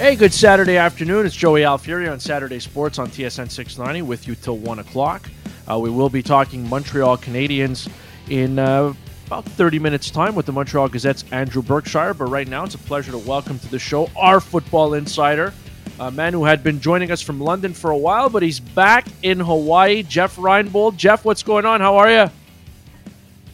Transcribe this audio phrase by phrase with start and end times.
[0.00, 1.26] Hey, good Saturday afternoon.
[1.26, 5.28] It's Joey Alfieri on Saturday Sports on TSN 690 with you till 1 o'clock.
[5.70, 7.86] Uh, we will be talking Montreal Canadiens
[8.30, 8.94] in uh,
[9.26, 12.14] about 30 minutes' time with the Montreal Gazette's Andrew Berkshire.
[12.14, 15.52] But right now, it's a pleasure to welcome to the show our football insider,
[15.98, 19.06] a man who had been joining us from London for a while, but he's back
[19.22, 20.96] in Hawaii, Jeff Reinbold.
[20.96, 21.82] Jeff, what's going on?
[21.82, 22.30] How are you?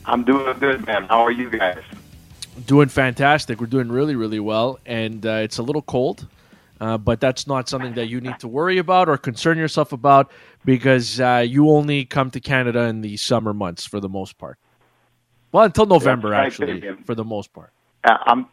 [0.05, 1.07] I'm doing good, man.
[1.09, 1.83] How are you guys?
[2.67, 3.61] Doing fantastic.
[3.61, 6.25] We're doing really, really well, and uh, it's a little cold.
[6.81, 10.31] Uh, but that's not something that you need to worry about or concern yourself about
[10.65, 14.59] because uh, you only come to Canada in the summer months for the most part.
[15.53, 17.73] Well, until November, right, actually, for the most part.
[18.05, 18.47] I'm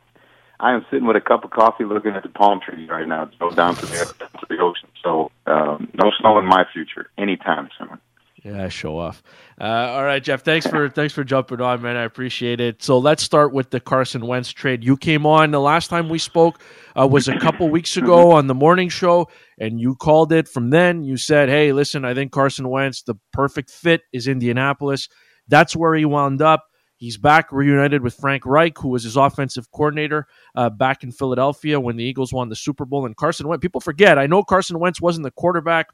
[0.60, 3.30] I am sitting with a cup of coffee, looking at the palm trees right now,
[3.38, 4.06] go down to the,
[4.40, 4.88] to the ocean.
[5.04, 8.00] So um, no snow in my future anytime soon.
[8.44, 9.24] Yeah, show off.
[9.60, 10.44] Uh, all right, Jeff.
[10.44, 11.96] Thanks for thanks for jumping on, man.
[11.96, 12.84] I appreciate it.
[12.84, 14.84] So let's start with the Carson Wentz trade.
[14.84, 16.60] You came on the last time we spoke
[17.00, 20.50] uh, was a couple weeks ago on the morning show, and you called it.
[20.50, 25.08] From then, you said, "Hey, listen, I think Carson Wentz, the perfect fit is Indianapolis."
[25.48, 26.66] That's where he wound up.
[26.98, 31.80] He's back reunited with Frank Reich, who was his offensive coordinator uh, back in Philadelphia
[31.80, 33.06] when the Eagles won the Super Bowl.
[33.06, 34.18] And Carson Wentz, people forget.
[34.18, 35.88] I know Carson Wentz wasn't the quarterback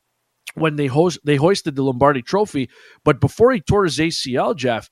[0.56, 2.70] when they host they hoisted the Lombardi Trophy.
[3.04, 4.90] But before he tore his ACL, Jeff,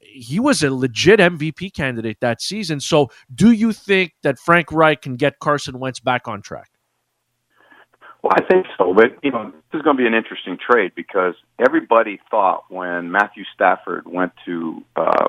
[0.00, 2.80] he was a legit MVP candidate that season.
[2.80, 6.70] So, do you think that Frank Reich can get Carson Wentz back on track?
[8.22, 10.92] Well, I think so, but you know, this is going to be an interesting trade
[10.94, 15.28] because everybody thought when Matthew Stafford went to uh,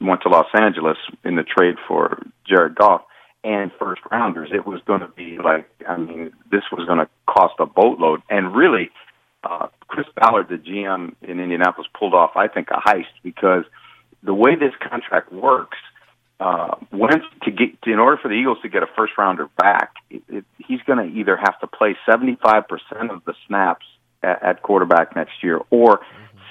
[0.00, 3.02] went to Los Angeles in the trade for Jared Goff
[3.42, 7.08] and first rounders, it was going to be like, I mean, this was going to
[7.26, 8.90] cost a boatload, and really,
[9.44, 13.64] uh, Chris Ballard, the GM in Indianapolis, pulled off, I think, a heist because
[14.22, 15.78] the way this contract works,
[16.40, 19.94] uh, once to get in order for the Eagles to get a first rounder back,
[20.10, 23.86] it, it, he's going to either have to play seventy five percent of the snaps
[24.22, 26.00] at, at quarterback next year, or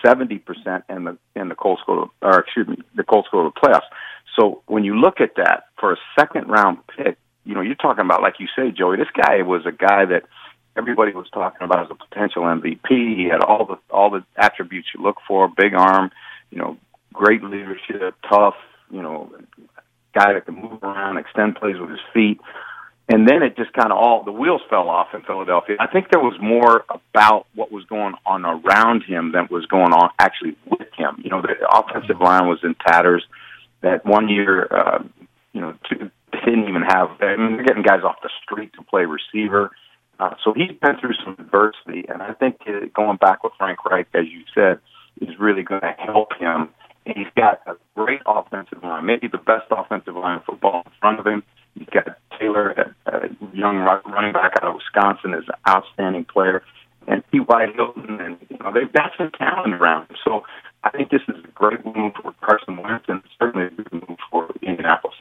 [0.05, 3.43] seventy percent in the in the Colts go to, or excuse me, the Colts go
[3.43, 3.87] to the playoffs.
[4.37, 8.03] So when you look at that for a second round pick, you know you're talking
[8.03, 8.97] about like you say, Joey.
[8.97, 10.23] This guy was a guy that
[10.77, 12.89] everybody was talking about as a potential MVP.
[12.89, 16.11] He had all the all the attributes you look for: big arm,
[16.51, 16.77] you know,
[17.13, 18.55] great leadership, tough,
[18.91, 19.31] you know,
[20.13, 22.39] guy that can move around, extend plays with his feet.
[23.09, 25.77] And then it just kind of all the wheels fell off in Philadelphia.
[25.79, 29.93] I think there was more about what was going on around him than was going
[29.93, 31.21] on actually with him.
[31.23, 33.23] You know, the offensive line was in tatters.
[33.81, 35.03] That one year, uh,
[35.53, 36.11] you know, two,
[36.45, 37.09] didn't even have.
[37.21, 39.71] I mean, they're getting guys off the street to play receiver.
[40.19, 43.85] Uh, so he's been through some adversity, and I think uh, going back with Frank
[43.85, 44.79] Reich, as you said,
[45.21, 46.69] is really going to help him
[47.05, 50.91] And He's got a great offensive line, maybe the best offensive line in football in
[50.99, 51.43] front of him.
[51.75, 56.63] He's got Taylor, a, young running back out of Wisconsin, is an outstanding player,
[57.07, 57.67] and T.Y.
[57.75, 60.17] Hilton, and you know they've got some talent around him.
[60.23, 60.43] So
[60.83, 64.17] I think this is a great move for Carson Wentz, and certainly a good move
[64.31, 65.15] for Indianapolis.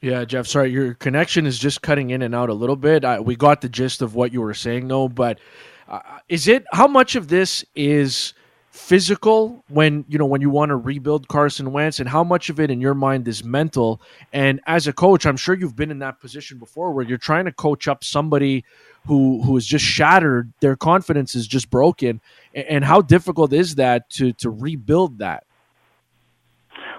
[0.00, 0.46] Yeah, Jeff.
[0.46, 3.04] Sorry, your connection is just cutting in and out a little bit.
[3.04, 5.08] I, we got the gist of what you were saying, though.
[5.08, 5.40] But
[5.88, 8.34] uh, is it how much of this is
[8.70, 12.60] physical when you know when you want to rebuild Carson Wentz and how much of
[12.60, 14.00] it in your mind is mental
[14.32, 17.46] and as a coach I'm sure you've been in that position before where you're trying
[17.46, 18.64] to coach up somebody
[19.06, 22.20] who who is just shattered their confidence is just broken
[22.54, 25.44] and how difficult is that to to rebuild that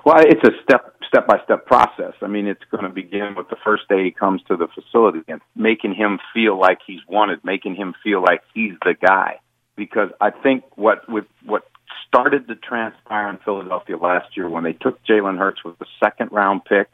[0.04, 3.50] well it's a step step by step process i mean it's going to begin with
[3.50, 7.44] the first day he comes to the facility and making him feel like he's wanted
[7.44, 9.40] making him feel like he's the guy
[9.80, 11.64] because I think what with what
[12.08, 16.32] started to transpire in Philadelphia last year when they took Jalen Hurts with the second
[16.32, 16.90] round pick,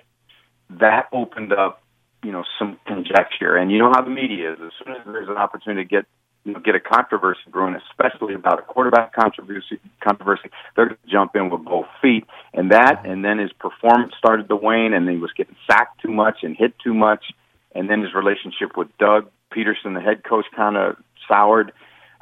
[0.70, 1.82] that opened up,
[2.24, 3.58] you know, some conjecture.
[3.58, 4.60] And you know how the media is.
[4.64, 6.06] As soon as there's an opportunity to get
[6.46, 11.12] you know, get a controversy brewing, especially about a quarterback controversy, controversy, they're going to
[11.12, 12.24] jump in with both feet.
[12.54, 16.12] And that, and then his performance started to wane, and he was getting sacked too
[16.12, 17.26] much and hit too much.
[17.74, 20.98] And then his relationship with Doug Pederson, the head coach, kind of
[21.28, 21.74] soured.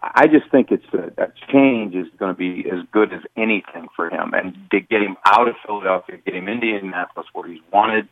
[0.01, 3.88] I just think it's a, a change is going to be as good as anything
[3.95, 7.62] for him, and to get him out of Philadelphia, get him into Indianapolis, where he's
[7.71, 8.07] wanted,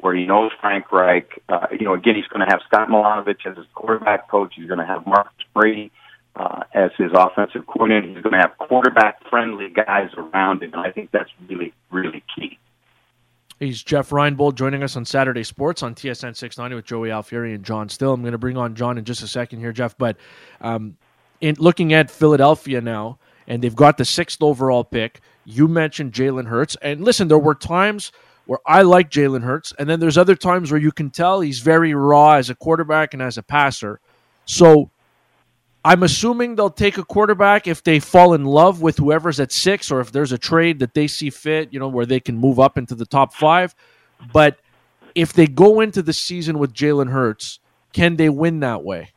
[0.00, 1.42] where he knows Frank Reich.
[1.48, 4.54] Uh, you know, again, he's going to have Scott Milanovich as his quarterback coach.
[4.56, 5.90] He's going to have Marcus Brady
[6.34, 8.06] uh, as his offensive coordinator.
[8.06, 12.58] He's going to have quarterback-friendly guys around him, and I think that's really, really key.
[13.58, 17.64] He's Jeff Reinbold joining us on Saturday Sports on TSN 690 with Joey Alfieri and
[17.64, 18.12] John Still.
[18.12, 19.96] I'm going to bring on John in just a second here, Jeff.
[19.96, 20.18] But
[20.60, 20.98] um,
[21.40, 25.20] in looking at Philadelphia now, and they've got the sixth overall pick.
[25.44, 28.12] You mentioned Jalen Hurts, and listen, there were times
[28.46, 31.60] where I like Jalen Hurts, and then there's other times where you can tell he's
[31.60, 34.00] very raw as a quarterback and as a passer.
[34.44, 34.90] So
[35.84, 39.90] I'm assuming they'll take a quarterback if they fall in love with whoever's at six,
[39.90, 42.58] or if there's a trade that they see fit, you know, where they can move
[42.58, 43.74] up into the top five.
[44.32, 44.58] But
[45.14, 47.58] if they go into the season with Jalen Hurts,
[47.92, 49.10] can they win that way?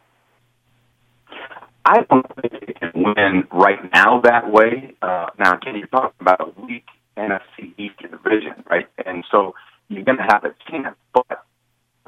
[1.85, 4.95] I don't think they can win right now that way.
[5.01, 6.85] Uh, now, can you talk about a weak
[7.19, 8.87] NFC East division, right?
[9.05, 9.55] And so
[9.89, 11.45] you're going to have a chance, but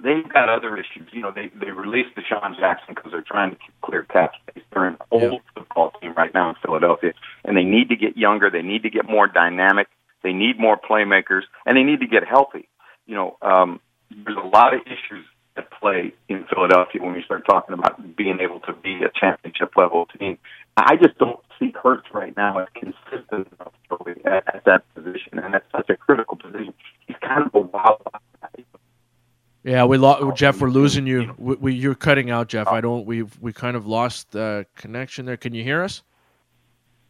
[0.04, 1.08] they've got other issues.
[1.12, 4.64] You know, they they released DeSean Jackson because they're trying to clear cap space.
[4.74, 5.40] They're an old yeah.
[5.56, 7.14] football team right now in Philadelphia,
[7.44, 8.50] and they need to get younger.
[8.50, 9.88] They need to get more dynamic.
[10.24, 12.68] They need more playmakers, and they need to get healthy.
[13.08, 13.80] You know, um,
[14.10, 15.26] there's a lot of issues
[15.58, 19.72] at play in Philadelphia when we start talking about being able to be a championship
[19.76, 20.38] level team.
[20.78, 23.74] I just don't see Hurts right now as consistent enough
[24.26, 26.74] at, at that position, and that's such a critical position.
[27.08, 28.02] He's kind of a wild.
[29.64, 30.60] Yeah, we lost Jeff.
[30.60, 31.36] We're losing you.
[31.38, 32.68] We, we, you're cutting out, Jeff.
[32.68, 33.06] I don't.
[33.06, 35.38] We we kind of lost uh, connection there.
[35.38, 36.02] Can you hear us?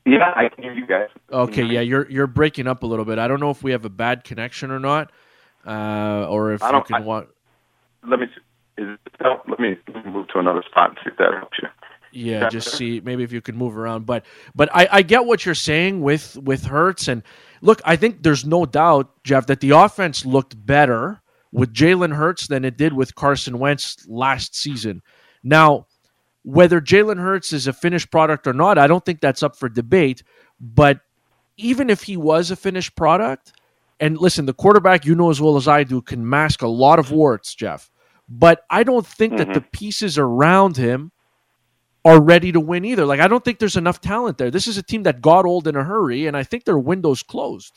[0.05, 1.07] Yeah, I can hear you guys.
[1.31, 3.19] Okay, yeah, you're you're breaking up a little bit.
[3.19, 5.11] I don't know if we have a bad connection or not,
[5.65, 6.95] uh, or if you can.
[6.95, 7.29] I, want...
[8.05, 8.25] Let me.
[8.77, 8.99] Is it,
[9.47, 11.69] let me move to another spot and see if that helps you.
[12.11, 14.05] Yeah, just see maybe if you could move around.
[14.05, 17.23] But but I, I get what you're saying with with Hurts and
[17.61, 21.21] look, I think there's no doubt, Jeff, that the offense looked better
[21.51, 25.01] with Jalen Hurts than it did with Carson Wentz last season.
[25.43, 25.87] Now,
[26.43, 29.69] whether Jalen Hurts is a finished product or not, I don't think that's up for
[29.69, 30.23] debate.
[30.59, 31.01] But
[31.57, 33.53] even if he was a finished product,
[33.99, 36.99] and listen, the quarterback, you know as well as I do, can mask a lot
[36.99, 37.91] of warts, Jeff.
[38.27, 39.51] But I don't think mm-hmm.
[39.51, 41.11] that the pieces around him
[42.03, 43.05] are ready to win either.
[43.05, 44.51] Like I don't think there's enough talent there.
[44.51, 47.23] This is a team that got old in a hurry, and I think their window's
[47.23, 47.73] closed.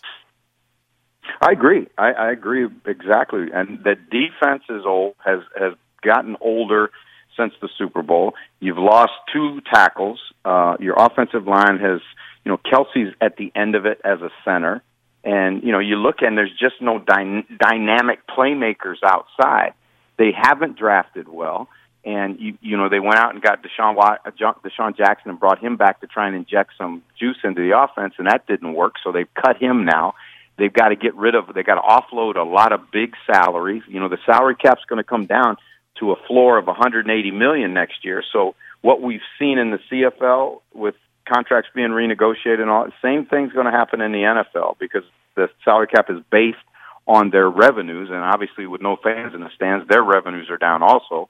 [1.40, 1.86] I agree.
[1.98, 3.46] I, I agree exactly.
[3.52, 6.90] And the defense is old has has gotten older
[7.36, 8.34] since the Super Bowl.
[8.60, 10.20] You've lost two tackles.
[10.44, 12.00] Uh, your offensive line has,
[12.44, 14.82] you know, Kelce's at the end of it as a center,
[15.22, 19.74] and you know you look and there's just no dy- dynamic playmakers outside.
[20.16, 21.68] They haven't drafted well
[22.04, 25.58] and you you know they went out and got Watt, uh, DeSean Jackson and brought
[25.58, 28.94] him back to try and inject some juice into the offense, and that didn't work.
[29.02, 30.14] So they've cut him now.
[30.56, 31.52] They've got to get rid of.
[31.54, 33.82] They've got to offload a lot of big salaries.
[33.88, 35.56] You know the salary cap's going to come down
[36.00, 38.22] to a floor of 180 million next year.
[38.32, 40.96] So what we've seen in the CFL with
[41.26, 45.04] contracts being renegotiated and all, same thing's going to happen in the NFL because
[45.36, 46.58] the salary cap is based
[47.06, 50.82] on their revenues, and obviously with no fans in the stands, their revenues are down
[50.82, 51.28] also.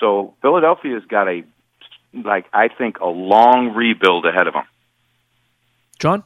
[0.00, 1.42] So Philadelphia's got a
[2.12, 4.64] like I think a long rebuild ahead of them.
[5.98, 6.24] John.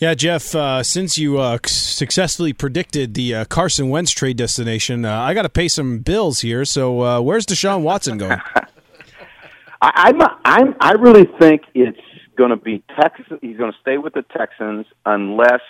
[0.00, 0.54] Yeah, Jeff.
[0.54, 5.42] Uh, since you uh, successfully predicted the uh, Carson Wentz trade destination, uh, I got
[5.42, 6.64] to pay some bills here.
[6.64, 8.40] So, uh, where's Deshaun Watson going?
[9.82, 11.98] I, I'm, I'm, I really think it's
[12.36, 13.26] going to be Texas.
[13.40, 15.62] He's going to stay with the Texans unless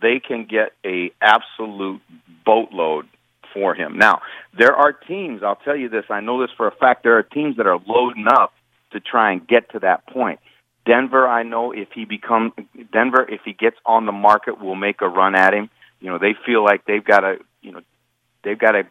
[0.00, 2.00] they can get a absolute
[2.44, 3.08] boatload
[3.54, 3.96] for him.
[3.96, 4.20] Now,
[4.58, 7.22] there are teams, I'll tell you this, I know this for a fact, there are
[7.22, 8.52] teams that are loading up
[8.90, 10.40] to try and get to that point.
[10.84, 12.52] Denver, I know if he becomes
[12.92, 15.70] Denver, if he gets on the market, will make a run at him.
[16.00, 17.80] You know, they feel like they've got a, you know,
[18.42, 18.82] they've got a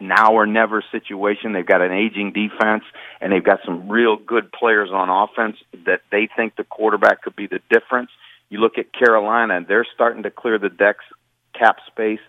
[0.00, 1.52] now or never situation.
[1.52, 2.84] They've got an aging defense
[3.20, 7.36] and they've got some real good players on offense that they think the quarterback could
[7.36, 8.10] be the difference.
[8.48, 11.04] You look at Carolina and they're starting to clear the decks
[11.52, 12.20] cap space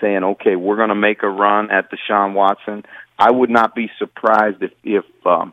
[0.00, 2.84] saying, okay, we're going to make a run at Deshaun Watson.
[3.18, 5.52] I would not be surprised if, if um,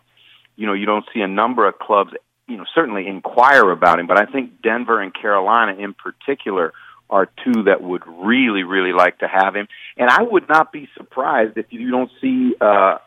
[0.56, 2.12] you know, you don't see a number of clubs,
[2.48, 4.08] you know, certainly inquire about him.
[4.08, 6.74] But I think Denver and Carolina in particular
[7.10, 9.68] are two that would really, really like to have him.
[9.96, 12.98] And I would not be surprised if you don't see uh,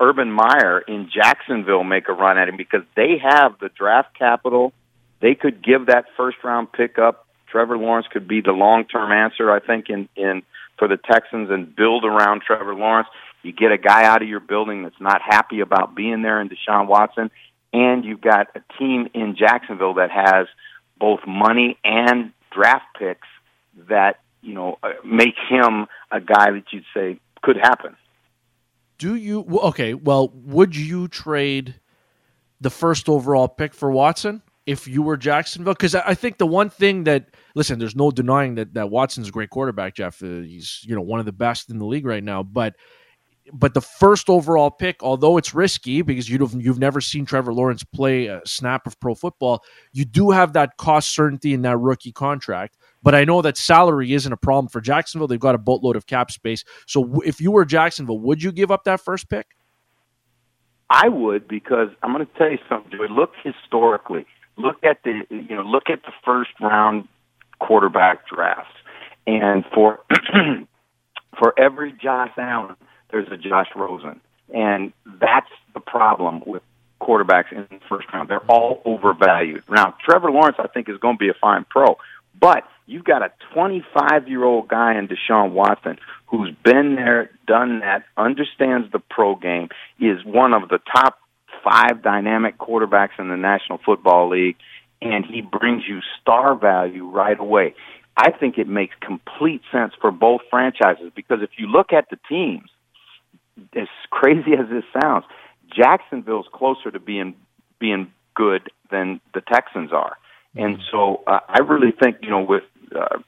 [0.00, 4.72] Urban Meyer in Jacksonville make a run at him because they have the draft capital.
[5.20, 7.26] They could give that first round pickup.
[7.50, 10.42] Trevor Lawrence could be the long term answer, I think, in in
[10.78, 13.08] for the Texans and build around Trevor Lawrence.
[13.42, 16.48] You get a guy out of your building that's not happy about being there in
[16.48, 17.30] Deshaun Watson,
[17.72, 20.46] and you've got a team in Jacksonville that has
[20.98, 23.28] both money and draft picks
[23.88, 27.96] that you know uh, make him a guy that you'd say could happen.
[28.98, 29.94] Do you okay?
[29.94, 31.76] Well, would you trade
[32.60, 35.72] the first overall pick for Watson if you were Jacksonville?
[35.72, 39.32] Because I think the one thing that listen, there's no denying that that Watson's a
[39.32, 40.22] great quarterback, Jeff.
[40.22, 42.76] Uh, he's you know one of the best in the league right now, but
[43.50, 47.82] but the first overall pick, although it's risky because you've you've never seen Trevor Lawrence
[47.82, 52.12] play a snap of pro football, you do have that cost certainty in that rookie
[52.12, 52.76] contract.
[53.02, 55.28] But I know that salary isn't a problem for Jacksonville.
[55.28, 56.62] They've got a boatload of cap space.
[56.86, 59.46] So if you were Jacksonville, would you give up that first pick?
[60.90, 62.98] I would because I'm going to tell you something.
[63.10, 64.26] Look historically.
[64.58, 67.08] Look at the you know look at the first round
[67.60, 68.74] quarterback drafts,
[69.26, 70.00] and for
[71.38, 72.76] for every Josh Allen,
[73.10, 74.20] there's a Josh Rosen,
[74.52, 76.62] and that's the problem with
[77.00, 78.28] quarterbacks in the first round.
[78.28, 79.62] They're all overvalued.
[79.70, 81.96] Now, Trevor Lawrence, I think, is going to be a fine pro,
[82.38, 87.80] but you've got a 25 year old guy in Deshaun Watson who's been there, done
[87.80, 91.18] that, understands the pro game, is one of the top
[91.64, 94.56] five dynamic quarterbacks in the National Football League,
[95.00, 97.74] and he brings you star value right away.
[98.16, 102.18] I think it makes complete sense for both franchises because if you look at the
[102.28, 102.68] teams,
[103.76, 105.24] as crazy as this sounds,
[105.72, 107.34] Jacksonville's closer to being
[107.78, 110.16] being good than the Texans are.
[110.56, 113.18] And so uh, I really think, you know, with uh,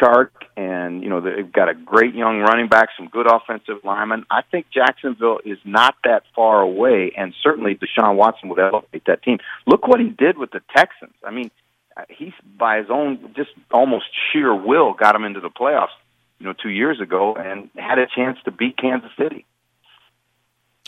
[0.00, 4.24] Chark and, you know, they've got a great young running back, some good offensive linemen.
[4.30, 9.22] I think Jacksonville is not that far away, and certainly Deshaun Watson would elevate that
[9.22, 9.38] team.
[9.66, 11.14] Look what he did with the Texans.
[11.24, 11.50] I mean,
[12.08, 15.88] he's by his own, just almost sheer will, got him into the playoffs,
[16.38, 19.44] you know, two years ago and had a chance to beat Kansas City.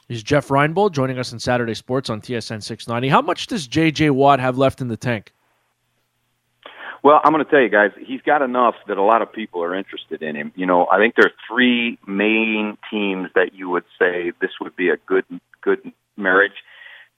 [0.08, 3.08] Is Jeff Reinbold joining us in Saturday Sports on TSN 690.
[3.08, 4.10] How much does J.J.
[4.10, 5.34] Watt have left in the tank?
[7.02, 9.62] Well, I'm going to tell you guys, he's got enough that a lot of people
[9.62, 10.52] are interested in him.
[10.56, 14.74] You know, I think there are three main teams that you would say this would
[14.76, 15.24] be a good
[15.60, 15.80] good
[16.16, 16.64] marriage.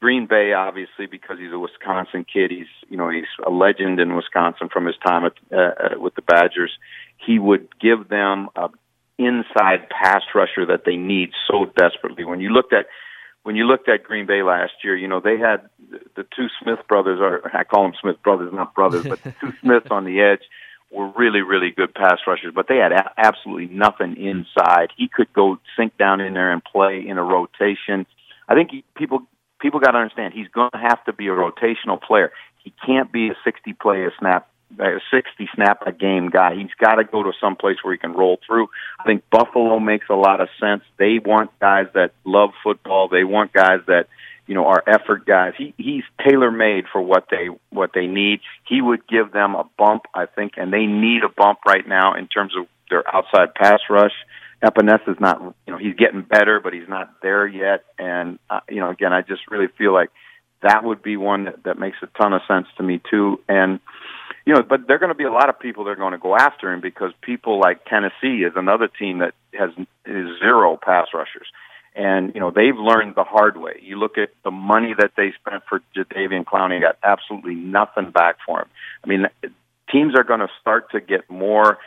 [0.00, 2.50] Green Bay, obviously, because he's a Wisconsin kid.
[2.50, 6.14] He's you know he's a legend in Wisconsin from his time at, uh, uh with
[6.14, 6.72] the Badgers.
[7.16, 8.68] He would give them a
[9.18, 12.24] inside pass rusher that they need so desperately.
[12.24, 12.86] When you looked at
[13.42, 15.68] when you looked at Green Bay last year, you know they had
[16.16, 19.52] the two Smith brothers, or I call them Smith brothers, not brothers, but the two
[19.62, 20.42] Smiths on the edge
[20.90, 24.88] were really, really good pass rushers, but they had a- absolutely nothing inside.
[24.96, 28.06] He could go sink down in there and play in a rotation.
[28.48, 29.22] I think he, people
[29.60, 32.32] people got to understand he's going to have to be a rotational player.
[32.62, 36.54] He can't be a 60 play a snap a 60 snap a game guy.
[36.54, 38.68] He's got to go to some place where he can roll through.
[38.98, 40.82] I think Buffalo makes a lot of sense.
[40.98, 43.08] They want guys that love football.
[43.08, 44.06] They want guys that
[44.46, 45.54] you know are effort guys.
[45.56, 48.40] He he's tailor made for what they what they need.
[48.68, 52.14] He would give them a bump, I think, and they need a bump right now
[52.14, 54.14] in terms of their outside pass rush.
[54.62, 57.84] Epenesa is not, you know, he's getting better, but he's not there yet.
[57.98, 60.10] And uh, you know, again, I just really feel like
[60.62, 63.40] that would be one that, that makes a ton of sense to me too.
[63.48, 63.80] And
[64.50, 66.10] you know, but there are going to be a lot of people that are going
[66.10, 69.70] to go after him because people like Tennessee is another team that has
[70.04, 71.46] is zero pass rushers.
[71.94, 73.78] And, you know, they've learned the hard way.
[73.80, 78.38] You look at the money that they spent for Jadeveon Clowney, got absolutely nothing back
[78.44, 78.68] for him.
[79.04, 79.26] I mean,
[79.92, 81.78] teams are going to start to get more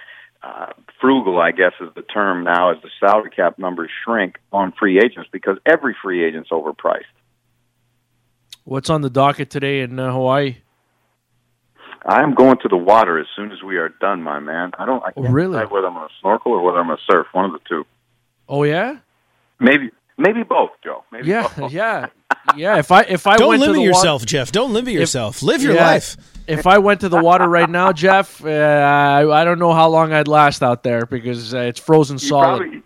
[0.42, 0.68] uh,
[1.02, 5.00] frugal, I guess is the term now, as the salary cap numbers shrink on free
[5.00, 7.12] agents because every free agent's overpriced.
[8.64, 10.60] What's on the docket today in uh, Hawaii?
[12.06, 14.72] I'm going to the water as soon as we are done, my man.
[14.78, 15.04] I don't.
[15.04, 15.54] I can't really?
[15.54, 17.28] decide whether I'm going to snorkel or whether I'm going to surf.
[17.32, 17.86] One of the two.
[18.50, 18.98] Oh yeah.
[19.60, 21.04] Maybe maybe both, Joe.
[21.12, 21.72] Maybe yeah, both.
[21.72, 22.08] yeah,
[22.56, 22.78] yeah.
[22.78, 24.52] If I if I don't went limit to the yourself, water, Jeff.
[24.52, 25.42] Don't limit yourself.
[25.42, 26.18] Live your yeah, life.
[26.46, 29.88] If I went to the water right now, Jeff, uh, I, I don't know how
[29.90, 32.58] long I'd last out there because uh, it's frozen You solid.
[32.58, 32.84] probably-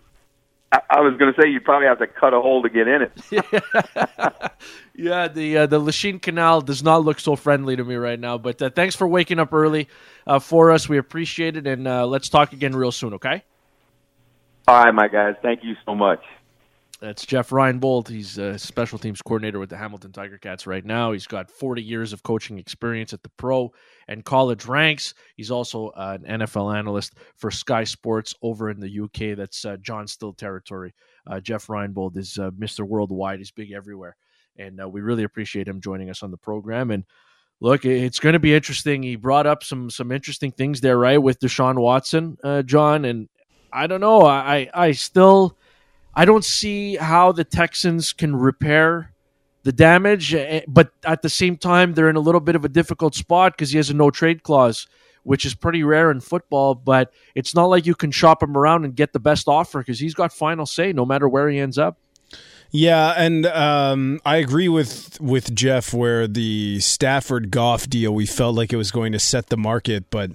[0.70, 2.88] I, I was going to say you probably have to cut a hole to get
[2.88, 3.12] in it.
[4.94, 8.36] yeah, the uh, the Lachine Canal does not look so friendly to me right now.
[8.38, 9.88] But uh, thanks for waking up early
[10.26, 10.88] uh, for us.
[10.88, 13.14] We appreciate it, and uh, let's talk again real soon.
[13.14, 13.42] Okay.
[14.66, 15.34] All right, my guys.
[15.40, 16.20] Thank you so much.
[17.00, 18.08] That's Jeff Reinbold.
[18.08, 21.12] He's a special teams coordinator with the Hamilton Tiger Cats right now.
[21.12, 23.72] He's got 40 years of coaching experience at the pro
[24.08, 25.14] and college ranks.
[25.36, 29.36] He's also uh, an NFL analyst for Sky Sports over in the UK.
[29.36, 30.92] That's uh, John Still territory.
[31.24, 32.80] Uh, Jeff Reinbold is uh, Mr.
[32.80, 33.38] Worldwide.
[33.38, 34.16] He's big everywhere.
[34.56, 36.90] And uh, we really appreciate him joining us on the program.
[36.90, 37.04] And
[37.60, 39.04] look, it's going to be interesting.
[39.04, 43.04] He brought up some some interesting things there, right, with Deshaun Watson, uh, John.
[43.04, 43.28] And
[43.72, 44.22] I don't know.
[44.22, 45.56] I I still
[46.18, 49.12] I don't see how the Texans can repair
[49.62, 52.68] the damage, eh, but at the same time, they're in a little bit of a
[52.68, 54.88] difficult spot because he has a no trade clause,
[55.22, 56.74] which is pretty rare in football.
[56.74, 60.00] But it's not like you can shop him around and get the best offer because
[60.00, 61.98] he's got final say no matter where he ends up.
[62.72, 68.56] Yeah, and um, I agree with with Jeff where the Stafford Goff deal we felt
[68.56, 70.32] like it was going to set the market, but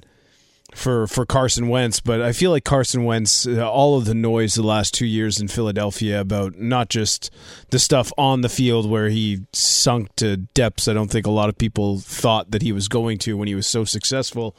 [0.76, 2.00] for for Carson Wentz.
[2.00, 5.40] But I feel like Carson Wentz, uh, all of the noise the last two years
[5.40, 7.32] in Philadelphia about not just
[7.70, 10.88] the stuff on the field where he sunk to depths.
[10.88, 13.56] I don't think a lot of people thought that he was going to when he
[13.56, 14.56] was so successful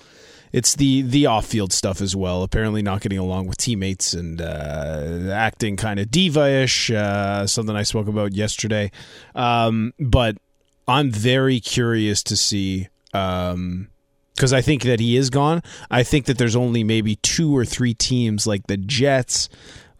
[0.54, 2.44] it's the the off field stuff as well.
[2.44, 6.92] Apparently, not getting along with teammates and uh, acting kind of diva ish.
[6.92, 8.92] Uh, something I spoke about yesterday.
[9.34, 10.38] Um, but
[10.86, 12.86] I'm very curious to see.
[13.12, 13.88] Um,
[14.34, 15.62] because I think that he is gone.
[15.90, 19.48] I think that there's only maybe two or three teams like the Jets,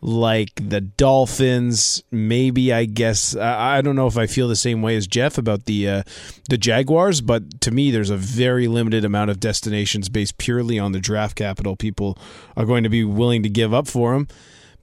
[0.00, 2.03] like the Dolphins.
[2.11, 5.38] Maybe I guess I, I don't know if I feel the same way as Jeff
[5.38, 6.03] about the uh,
[6.49, 10.93] the Jaguars, but to me, there's a very limited amount of destinations based purely on
[10.93, 12.19] the draft capital people
[12.57, 14.29] are going to be willing to give up for him.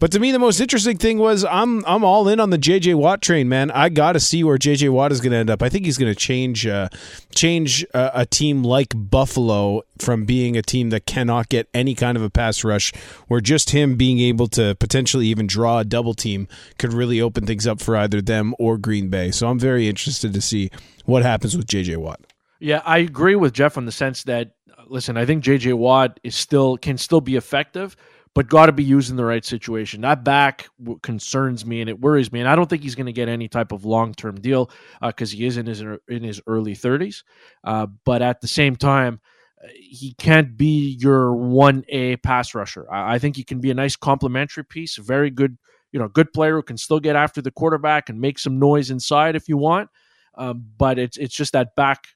[0.01, 2.96] But to me, the most interesting thing was I'm I'm all in on the JJ
[2.96, 3.70] Watt train, man.
[3.70, 5.62] I got to see where JJ Watt is going to end up.
[5.62, 6.89] I think he's going to change uh,
[7.36, 12.17] change uh, a team like Buffalo from being a team that cannot get any kind
[12.17, 12.91] of a pass rush,
[13.27, 16.48] where just him being able to potentially even draw a double team
[16.79, 19.29] could really open things up for either them or Green Bay.
[19.29, 20.72] So I'm very interested to see
[21.05, 22.22] what happens with JJ Watt.
[22.60, 24.55] Yeah, I agree with Jeff in the sense that
[24.88, 27.96] listen, I think JJ Watt is still can still be effective
[28.33, 30.01] but got to be used in the right situation.
[30.01, 30.67] That back
[31.01, 33.47] concerns me and it worries me, and I don't think he's going to get any
[33.47, 34.71] type of long term deal
[35.01, 37.23] because uh, he is in his in his early thirties.
[37.63, 39.19] Uh, but at the same time,
[39.63, 42.91] uh, he can't be your one A pass rusher.
[42.91, 45.57] I, I, think he can be a nice complementary piece, a very good,
[45.91, 48.91] you know, good player who can still get after the quarterback and make some noise
[48.91, 49.89] inside if you want.
[50.35, 52.07] Um, but it's it's just that back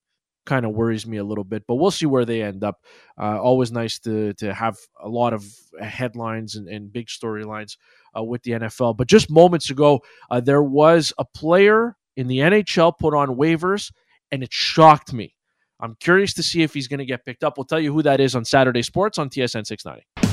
[0.45, 1.63] kind of worries me a little bit.
[1.67, 2.81] But we'll see where they end up.
[3.19, 5.45] Uh, always nice to to have a lot of
[5.81, 7.77] headlines and, and big storylines
[8.17, 8.97] uh, with the NFL.
[8.97, 13.91] But just moments ago, uh, there was a player in the NHL put on waivers,
[14.31, 15.35] and it shocked me.
[15.79, 17.57] I'm curious to see if he's going to get picked up.
[17.57, 20.24] We'll tell you who that is on Saturday Sports on TSN 690.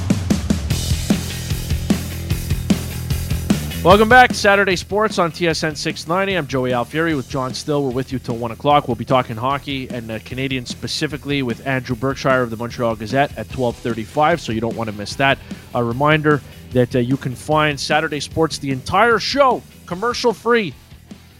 [3.84, 6.34] Welcome back, Saturday Sports on TSN 690.
[6.34, 7.82] I'm Joey Alfieri with John Still.
[7.82, 8.86] We're with you till 1 o'clock.
[8.86, 13.32] We'll be talking hockey and uh, Canadiens specifically with Andrew Berkshire of the Montreal Gazette
[13.32, 15.36] at 1235, so you don't want to miss that.
[15.74, 20.72] A reminder that uh, you can find Saturday Sports, the entire show, commercial free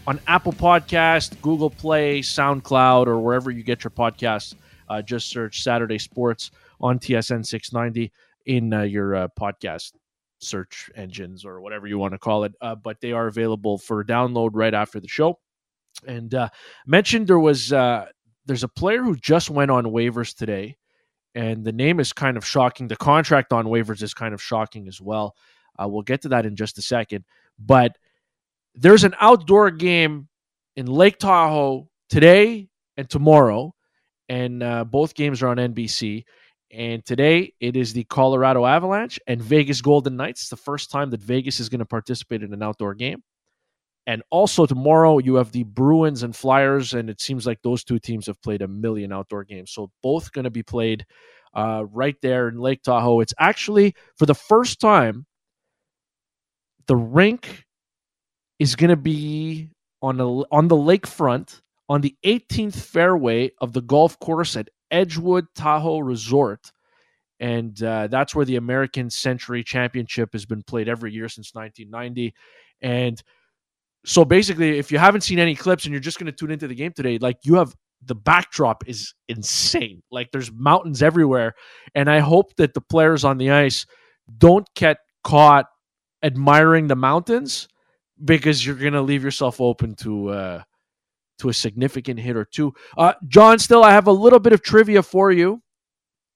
[0.05, 4.53] on Apple Podcast, Google Play, SoundCloud, or wherever you get your podcasts.
[4.89, 6.51] Uh, just search Saturday Sports
[6.81, 8.11] on TSN 690
[8.47, 9.93] in uh, your uh, podcast
[10.43, 12.53] search engines or whatever you want to call it.
[12.61, 15.39] Uh, but they are available for download right after the show.
[16.07, 16.49] And uh,
[16.85, 18.07] mentioned there was uh,
[18.45, 20.77] there's a player who just went on waivers today,
[21.35, 22.87] and the name is kind of shocking.
[22.87, 25.35] The contract on waivers is kind of shocking as well.
[25.81, 27.25] Uh, we'll get to that in just a second.
[27.59, 27.97] But
[28.75, 30.27] there's an outdoor game
[30.75, 33.73] in Lake Tahoe today and tomorrow,
[34.29, 36.25] and uh, both games are on NBC.
[36.73, 40.49] And today it is the Colorado Avalanche and Vegas Golden Knights.
[40.49, 43.21] The first time that Vegas is going to participate in an outdoor game.
[44.07, 47.99] And also tomorrow you have the Bruins and Flyers, and it seems like those two
[47.99, 49.71] teams have played a million outdoor games.
[49.71, 51.05] So both going to be played
[51.53, 53.19] uh, right there in Lake Tahoe.
[53.21, 55.25] It's actually for the first time
[56.87, 57.65] the rink
[58.57, 59.69] is going to be
[60.01, 65.47] on a, on the lakefront on the 18th fairway of the golf course at Edgewood
[65.55, 66.71] Tahoe Resort.
[67.39, 72.33] And uh, that's where the American Century Championship has been played every year since 1990.
[72.81, 73.21] And
[74.05, 76.67] so basically, if you haven't seen any clips and you're just going to tune into
[76.67, 77.75] the game today, like you have
[78.05, 80.03] the backdrop is insane.
[80.11, 81.55] Like there's mountains everywhere.
[81.95, 83.85] And I hope that the players on the ice
[84.37, 85.65] don't get caught
[86.21, 87.67] admiring the mountains
[88.23, 90.63] because you're going to leave yourself open to uh,
[91.43, 92.73] to a significant hit or two.
[92.97, 95.61] Uh, John, still, I have a little bit of trivia for you.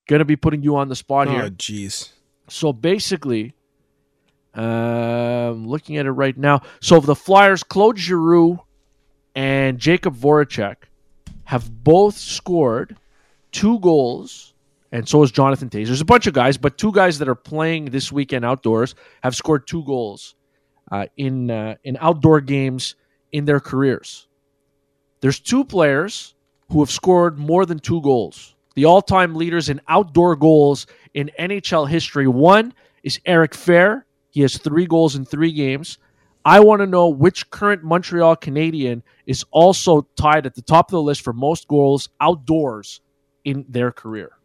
[0.08, 1.50] Going to be putting you on the spot oh, here.
[1.50, 2.12] jeez.
[2.50, 3.56] So basically,
[4.54, 6.62] um, looking at it right now.
[6.82, 8.60] So the Flyers, Claude Giroux
[9.36, 10.76] and Jakub Voracek
[11.46, 12.98] have both scored
[13.52, 14.54] two goals,
[14.92, 15.88] and so is Jonathan Toews.
[15.88, 19.36] There's a bunch of guys, but two guys that are playing this weekend outdoors have
[19.36, 20.36] scored two goals
[20.92, 22.96] uh, in uh, in outdoor games
[23.32, 24.27] in their careers.
[25.20, 26.36] There's two players
[26.70, 28.56] who have scored more than two goals.
[28.76, 32.28] The all time leaders in outdoor goals in NHL history.
[32.28, 34.04] One is Eric Fehr.
[34.30, 35.98] He has three goals in three games.
[36.46, 40.92] I want to know which current Montreal Canadien is also tied at the top of
[40.92, 43.02] the list for most goals outdoors
[43.44, 44.37] in their career.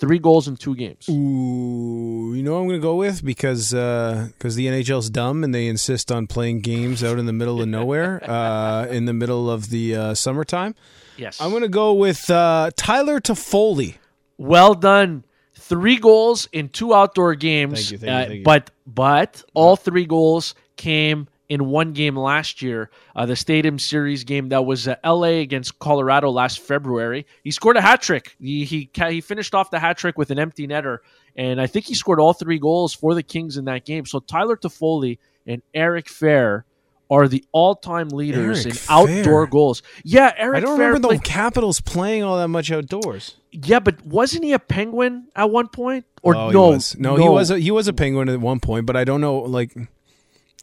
[0.00, 1.10] Three goals in two games.
[1.10, 5.44] Ooh, you know what I'm going to go with because because uh, the NHL's dumb
[5.44, 9.12] and they insist on playing games out in the middle of nowhere uh, in the
[9.12, 10.74] middle of the uh, summertime.
[11.18, 13.98] Yes, I'm going to go with uh, Tyler Toffoli.
[14.38, 15.24] Well done.
[15.54, 17.74] Three goals in two outdoor games.
[17.74, 18.44] Thank you, thank you, uh, thank you.
[18.44, 24.22] But but all three goals came in one game last year, uh, the Stadium Series
[24.22, 27.26] game that was uh, LA against Colorado last February.
[27.42, 28.36] He scored a hat trick.
[28.40, 30.98] He, he he finished off the hat trick with an empty netter,
[31.36, 34.06] and I think he scored all three goals for the Kings in that game.
[34.06, 36.62] So Tyler Toffoli and Eric Fehr
[37.10, 39.82] are the all-time leaders Eric in outdoor goals.
[40.04, 40.58] Yeah, Eric.
[40.58, 43.34] I don't Fehr remember the Capitals playing all that much outdoors.
[43.50, 46.06] Yeah, but wasn't he a Penguin at one point?
[46.22, 46.68] Or oh, no?
[46.68, 46.96] he was.
[46.96, 47.50] No, he was.
[47.50, 49.38] A, he was a Penguin at one point, but I don't know.
[49.38, 49.76] Like,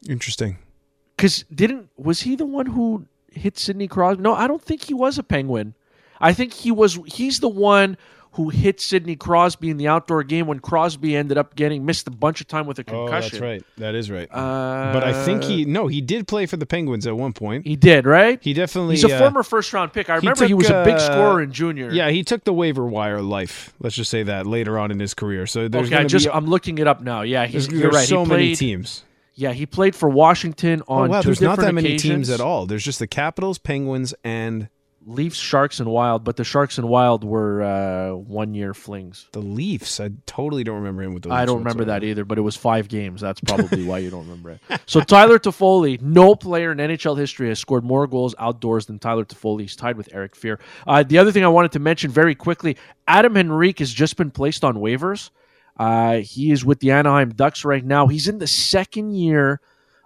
[0.07, 0.59] interesting.
[1.17, 4.21] Because didn't was he the one who hit Sidney Crosby?
[4.21, 5.73] No, I don't think he was a Penguin.
[6.21, 6.97] I think he was.
[7.05, 7.97] He's the one
[8.37, 12.11] who hit Sidney Crosby in the outdoor game when Crosby ended up getting missed a
[12.11, 13.31] bunch of time with a Oh, concussion.
[13.31, 13.63] that's right.
[13.77, 14.27] That is right.
[14.31, 17.65] Uh, but I think he no, he did play for the Penguins at one point.
[17.65, 18.37] he did right.
[18.41, 18.95] He definitely.
[18.95, 20.11] He's a uh, former first round pick.
[20.11, 21.91] I remember he, took, was a big uh, scorer in junior.
[21.91, 23.73] Yeah, he took the waiver wire life.
[23.79, 25.47] Let's just say that later on in his career.
[25.47, 25.97] So there's okay.
[25.97, 27.21] I just be I'm looking it up now.
[27.21, 28.07] Yeah, he's there's, you're there's right.
[28.07, 29.03] so he many teams.
[29.39, 32.27] Yeah, he played for Washington Oh on wow, two there's not that many occasions.
[32.27, 32.65] teams at all.
[32.65, 34.67] There's just the Capitals, Penguins, and
[35.05, 39.29] Leafs, Sharks, and Wild, but the Sharks and Wild were uh, one year flings.
[39.31, 39.99] the Leafs.
[40.01, 41.29] I totally don't remember him with the.
[41.29, 41.99] Leafs I don't remember whatsoever.
[42.01, 43.21] that either, but it was five games.
[43.21, 44.59] That's probably why you don't remember it.
[44.87, 49.23] So Tyler Toffoli, no player in NHL history has scored more goals outdoors than Tyler
[49.23, 49.61] Toffoli.
[49.61, 50.59] He's tied with Eric Fehr.
[50.87, 52.75] Uh, the other thing I wanted to mention very quickly:
[53.07, 55.29] Adam Henrique has just been placed on waivers.
[55.77, 58.07] Uh, he is with the Anaheim Ducks right now.
[58.07, 59.61] He's in the second year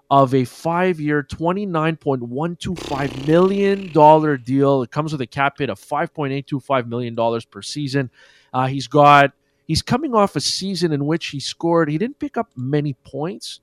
[0.09, 4.81] of a five-year, twenty-nine point one two five million dollar deal.
[4.83, 7.61] It comes with a cap hit of five point eight two five million dollars per
[7.61, 8.09] season.
[8.53, 9.31] Uh, he's got
[9.67, 11.89] he's coming off a season in which he scored.
[11.89, 13.61] He didn't pick up many points.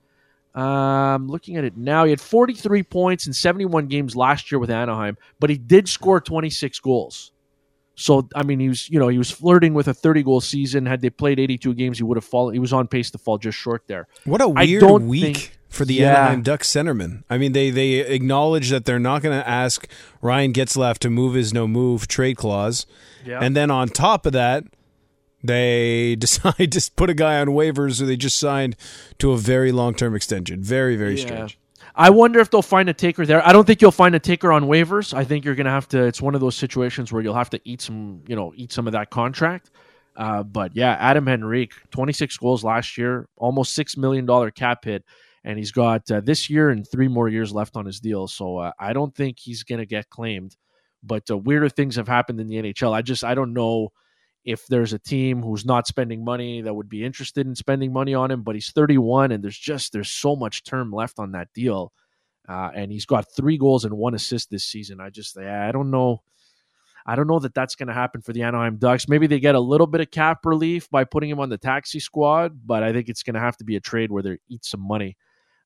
[0.54, 4.70] Um, looking at it now, he had 43 points in 71 games last year with
[4.70, 7.32] Anaheim, but he did score 26 goals.
[8.00, 10.86] So I mean, he was you know he was flirting with a 30 goal season.
[10.86, 12.54] Had they played 82 games, he would have fallen.
[12.54, 14.06] He was on pace to fall just short there.
[14.24, 16.14] What a weird week think- for the Yeah.
[16.20, 17.24] Anaheim Ducks centerman.
[17.28, 19.88] I mean, they they acknowledge that they're not going to ask
[20.22, 22.86] Ryan Getzlaf to move his no move trade clause,
[23.26, 23.40] Yeah.
[23.42, 24.64] and then on top of that,
[25.42, 28.76] they decide to put a guy on waivers, or they just signed
[29.18, 30.62] to a very long term extension.
[30.62, 31.26] Very very Yeah.
[31.26, 31.58] strange.
[31.98, 33.44] I wonder if they'll find a taker there.
[33.44, 35.12] I don't think you'll find a taker on waivers.
[35.12, 36.04] I think you're going to have to.
[36.04, 38.86] It's one of those situations where you'll have to eat some, you know, eat some
[38.86, 39.72] of that contract.
[40.16, 45.04] Uh, but yeah, Adam Henrique, 26 goals last year, almost six million dollar cap hit,
[45.42, 48.28] and he's got uh, this year and three more years left on his deal.
[48.28, 50.56] So uh, I don't think he's going to get claimed.
[51.02, 52.92] But uh, weirder things have happened in the NHL.
[52.92, 53.90] I just I don't know
[54.48, 58.14] if there's a team who's not spending money that would be interested in spending money
[58.14, 58.42] on him.
[58.42, 61.92] But he's 31, and there's just there's so much term left on that deal.
[62.48, 65.00] Uh, and he's got three goals and one assist this season.
[65.02, 66.22] I just, I don't know.
[67.04, 69.06] I don't know that that's going to happen for the Anaheim Ducks.
[69.06, 72.00] Maybe they get a little bit of cap relief by putting him on the taxi
[72.00, 74.64] squad, but I think it's going to have to be a trade where they eat
[74.64, 75.18] some money.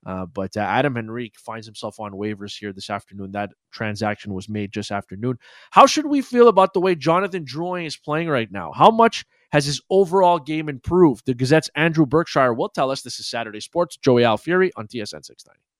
[0.04, 3.32] Uh, but uh, Adam Henrique finds himself on waivers here this afternoon.
[3.32, 5.38] That transaction was made just afternoon.
[5.70, 8.72] How should we feel about the way Jonathan Drouin is playing right now?
[8.72, 11.26] How much has his overall game improved?
[11.26, 13.02] The Gazette's Andrew Berkshire will tell us.
[13.02, 13.96] This is Saturday Sports.
[13.96, 15.71] Joey Alfieri on TSN 690.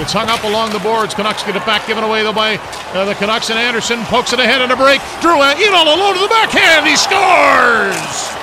[0.00, 1.12] It's hung up along the boards.
[1.12, 2.56] Canucks get it back, given away though by
[2.94, 5.00] uh, the Canucks and Anderson pokes it ahead in a break.
[5.20, 6.86] Drouin all alone to the backhand.
[6.86, 8.38] He scores.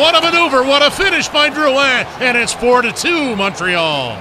[0.00, 0.64] What a maneuver!
[0.64, 4.20] What a finish by Drouin, and it's four to two Montreal.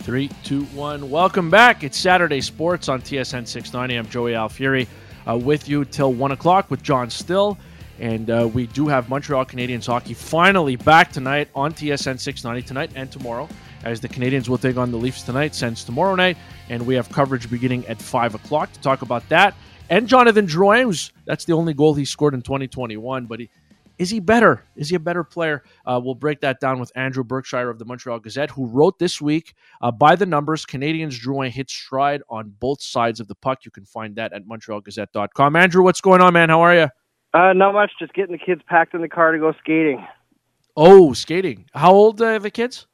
[0.00, 1.10] Three, two, one.
[1.10, 1.84] Welcome back.
[1.84, 3.94] It's Saturday Sports on TSN 690.
[3.94, 4.88] I'm Joey Alfieri
[5.26, 7.56] uh, with you till 1 o'clock with John Still.
[8.00, 12.90] And uh, we do have Montreal Canadiens hockey finally back tonight on TSN 690, tonight
[12.96, 13.48] and tomorrow,
[13.84, 16.36] as the Canadiens will take on the Leafs tonight, since tomorrow night.
[16.68, 19.54] And we have coverage beginning at 5 o'clock to talk about that.
[19.90, 23.50] And Jonathan Drouin, who's, that's the only goal he scored in 2021, but he,
[23.98, 24.64] is he better?
[24.76, 25.62] Is he a better player?
[25.86, 29.20] Uh, we'll break that down with Andrew Berkshire of the Montreal Gazette, who wrote this
[29.20, 33.64] week uh, by the numbers Canadiens Drouin hit stride on both sides of the puck.
[33.64, 35.54] You can find that at MontrealGazette.com.
[35.54, 36.48] Andrew, what's going on, man?
[36.48, 36.88] How are you?
[37.34, 37.92] Uh, not much.
[37.98, 40.04] Just getting the kids packed in the car to go skating.
[40.76, 41.66] Oh, skating.
[41.72, 42.86] How old uh, are the kids?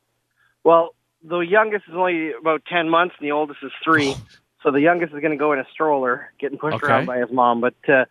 [0.64, 4.16] Well, the youngest is only about ten months, and the oldest is three.
[4.62, 6.86] so the youngest is going to go in a stroller, getting pushed Okay.
[6.86, 7.60] around by his mom.
[7.60, 8.04] But uh,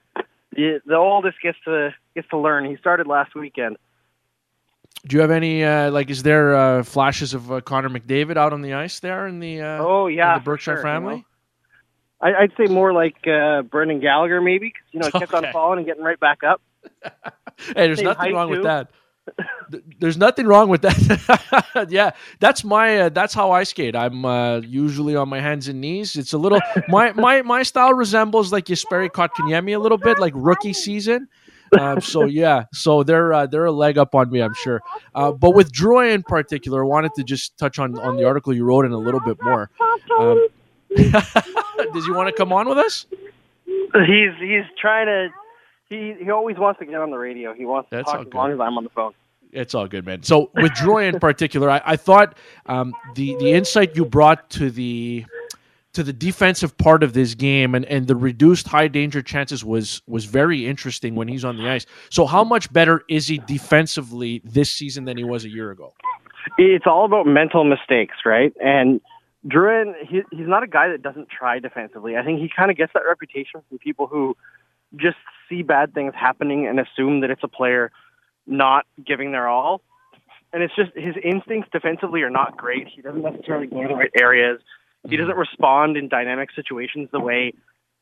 [0.51, 2.65] the the oldest gets to gets to learn.
[2.65, 3.77] He started last weekend.
[5.07, 8.51] Do you have any, uh, like, is there uh, flashes of uh, Connor McDavid out
[8.51, 11.15] on the ice there in the, uh, Oh yeah, the Berkshire sure, family?
[11.15, 11.25] You know?
[12.21, 15.47] I, I'd say more like uh, Brendan Gallagher, maybe, because you know he kept Okay.
[15.47, 16.61] on falling and getting right back up.
[17.59, 18.89] Hey, there's Same nothing wrong with that.
[19.71, 21.87] Th- There's nothing wrong with that.
[21.89, 23.95] yeah, that's my uh, that's how I skate.
[23.95, 26.15] I'm uh, usually on my hands and knees.
[26.15, 30.33] It's a little my my my style resembles like Jesperi Kotkaniemi a little bit, like
[30.35, 31.27] rookie season.
[31.79, 34.81] Um, so yeah, so they're uh, they're a leg up on me, I'm sure.
[35.13, 38.53] Uh, but with Drouin in particular, I wanted to just touch on on the article
[38.53, 39.69] you wrote in a little bit more.
[40.19, 40.47] Um,
[40.95, 43.05] does he want to come on with us?
[43.65, 45.29] He's he's trying to.
[45.89, 47.53] He he always wants to get on the radio.
[47.53, 48.33] He wants to That's talk as good.
[48.35, 49.13] long as I'm on the phone.
[49.51, 50.21] It's all good, man.
[50.21, 54.69] So with Drouin in particular, I, I thought um, the the insight you brought to
[54.69, 55.25] the
[55.93, 60.03] to the defensive part of this game and, and the reduced high danger chances was
[60.05, 61.87] was very interesting when he's on the ice.
[62.11, 65.93] So how much better is he defensively this season than he was a year ago?
[66.57, 68.53] It's all about mental mistakes, right?
[68.63, 69.01] And
[69.47, 72.17] Drouin, he, he's not a guy that doesn't try defensively.
[72.17, 74.37] I think he kind of gets that reputation from people who
[74.95, 77.91] just see bad things happening and assume that it's a player
[78.45, 79.81] not giving their all.
[80.51, 82.87] And it's just his instincts defensively are not great.
[82.87, 84.61] He doesn't necessarily go to the right areas.
[85.07, 87.53] He doesn't respond in dynamic situations the way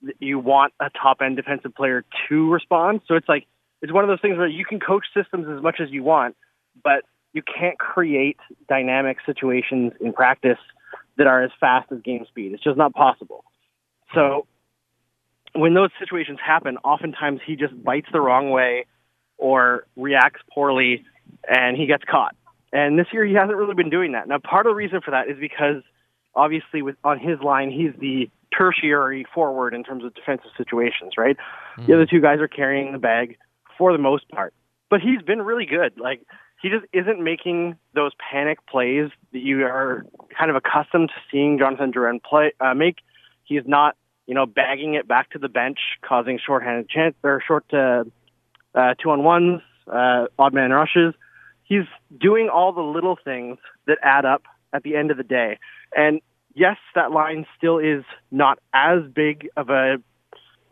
[0.04, 3.02] that you want a top end defensive player to respond.
[3.08, 3.46] So it's like
[3.82, 6.36] it's one of those things where you can coach systems as much as you want,
[6.84, 8.38] but you can't create
[8.70, 10.58] dynamic situations in practice
[11.18, 12.54] that are as fast as game speed.
[12.54, 13.44] It's just not possible.
[14.16, 14.48] So
[15.54, 18.86] when those situations happen, oftentimes he just bites the wrong way
[19.38, 21.06] or reacts poorly
[21.48, 22.36] and he gets caught.
[22.74, 24.28] And this year he hasn't really been doing that.
[24.28, 25.84] Now part of the reason for that is because
[26.36, 31.38] obviously with on his line he's the tertiary forward in terms of defensive situations, right?
[31.88, 33.38] The other two guys are carrying the bag
[33.78, 34.54] for the most part.
[34.90, 36.00] But he's been really good.
[36.00, 36.22] Like
[36.62, 40.06] he just isn't making those panic plays that you are
[40.38, 42.98] kind of accustomed to seeing Jonathan Drouin play uh, make.
[43.44, 43.96] He's not,
[44.28, 48.04] you know, bagging it back to the bench, causing shorthanded chance or short uh,
[48.76, 49.62] uh, two on ones,
[49.92, 51.14] uh, odd man rushes.
[51.64, 51.86] He's
[52.20, 55.60] doing all the little things that add up at the end of the day.
[55.96, 56.22] And
[56.54, 59.98] yes, that line still is not as big of a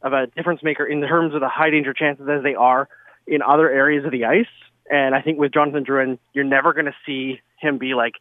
[0.03, 2.87] of a difference maker in terms of the high danger chances as they are
[3.25, 4.45] in other areas of the ice.
[4.89, 8.13] And I think with Jonathan Drouin, you're never going to see him be like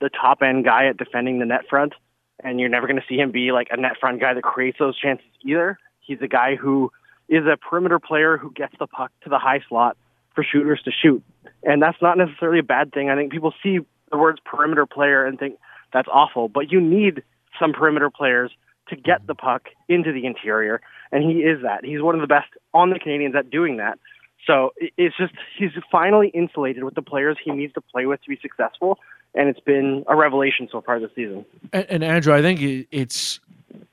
[0.00, 1.94] the top end guy at defending the net front,
[2.42, 4.78] and you're never going to see him be like a net front guy that creates
[4.78, 5.78] those chances either.
[6.00, 6.90] He's a guy who
[7.28, 9.96] is a perimeter player who gets the puck to the high slot
[10.34, 11.22] for shooters to shoot,
[11.62, 13.10] and that's not necessarily a bad thing.
[13.10, 15.58] I think people see the words perimeter player and think
[15.92, 17.22] that's awful, but you need
[17.58, 18.50] some perimeter players
[18.88, 20.80] to get the puck into the interior,
[21.12, 21.84] and he is that.
[21.84, 23.98] He's one of the best on the Canadiens at doing that.
[24.46, 28.28] So it's just he's finally insulated with the players he needs to play with to
[28.28, 28.98] be successful,
[29.34, 31.44] and it's been a revelation so far this season.
[31.72, 33.40] And, and Andrew, I think it's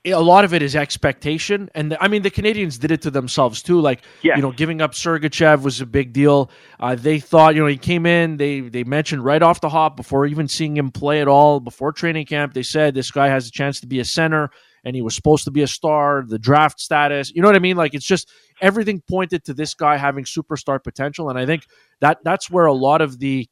[0.04, 3.62] a lot of it is expectation, and I mean the Canadiens did it to themselves
[3.62, 3.80] too.
[3.80, 4.36] Like Yes.
[4.36, 6.50] you know, giving up Sergachev was a big deal.
[6.78, 8.36] Uh, they thought you know he came in.
[8.36, 11.92] They they mentioned right off the hop before even seeing him play at all before
[11.92, 12.54] training camp.
[12.54, 14.50] They said this guy has a chance to be a center,
[14.84, 16.24] and he was supposed to be a star.
[16.26, 17.76] The draft status, you know what I mean?
[17.76, 21.64] Like it's just everything pointed to this guy having superstar potential, and I think
[22.00, 23.48] that that's where a lot of the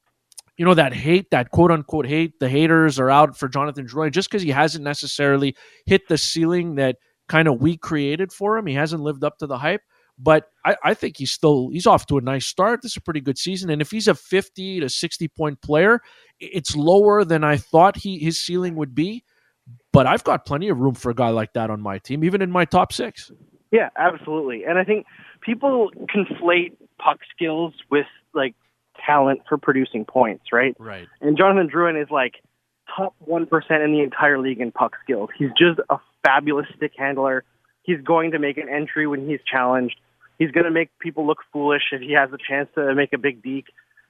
[0.58, 4.12] you know that hate that quote unquote hate the haters are out for jonathan Drouin
[4.12, 6.96] just because he hasn't necessarily hit the ceiling that
[7.28, 9.82] kind of we created for him he hasn't lived up to the hype
[10.20, 13.02] but I, I think he's still he's off to a nice start this is a
[13.02, 16.00] pretty good season and if he's a 50 to 60 point player
[16.40, 19.24] it's lower than i thought he his ceiling would be
[19.92, 22.42] but i've got plenty of room for a guy like that on my team even
[22.42, 23.30] in my top six
[23.70, 24.64] Yeah, absolutely.
[24.64, 25.06] And I think
[25.40, 28.54] people conflate puck skills with like
[29.08, 30.76] talent for producing points, right?
[30.78, 32.34] right And Jonathan Drouin is like
[32.94, 33.46] top 1%
[33.84, 35.30] in the entire league in puck skills.
[35.36, 37.44] He's just a fabulous stick handler.
[37.82, 39.96] He's going to make an entry when he's challenged.
[40.38, 43.18] He's going to make people look foolish if he has a chance to make a
[43.18, 43.66] big deke.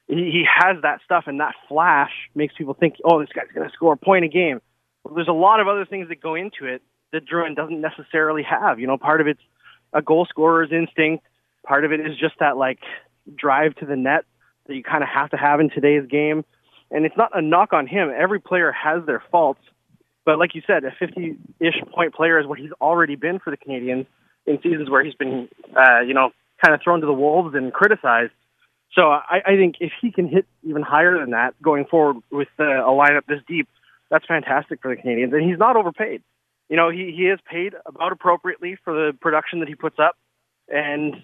[0.09, 3.69] He, he has that stuff, and that flash makes people think, oh, this guy's going
[3.69, 4.61] to score a point a game.
[5.05, 6.83] Well, there's a lot of other things that go into it
[7.13, 8.81] that Drouin doesn't necessarily have.
[8.81, 9.41] You know, part of it's
[9.93, 11.25] a goal scorer's instinct.
[11.65, 12.81] Part of it is just that like
[13.37, 14.25] drive to the net
[14.69, 16.45] that you kind of have to have in today's game.
[16.91, 18.11] And it's not a knock on him.
[18.17, 19.61] Every player has their faults.
[20.25, 23.51] But like you said, a 50 ish point player is what he's already been for
[23.51, 24.07] the Canadiens
[24.47, 26.31] in seasons where he's been, uh, you know,
[26.65, 28.33] kind of thrown to the wolves and criticized.
[28.93, 32.49] So I, I think if he can hit even higher than that going forward with
[32.59, 33.69] uh, a lineup this deep,
[34.11, 35.35] that's fantastic for the Canadiens.
[35.35, 36.23] And he's not overpaid.
[36.69, 40.17] You know, he, he is paid about appropriately for the production that he puts up.
[40.69, 41.17] And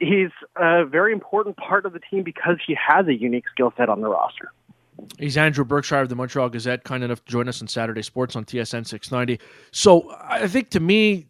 [0.00, 3.88] he's a very important part of the team because he has a unique skill set
[3.88, 4.50] on the roster.
[5.18, 8.36] He's Andrew Berkshire of the Montreal Gazette, kind enough to join us on Saturday Sports
[8.36, 9.42] on TSN 690.
[9.72, 11.26] So I think to me,